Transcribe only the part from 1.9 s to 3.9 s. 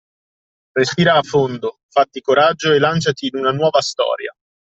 fatti coraggio e lanciati in una Nuova